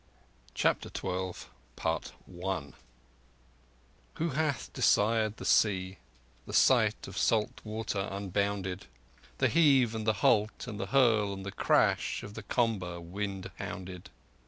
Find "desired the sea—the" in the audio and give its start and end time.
4.73-6.53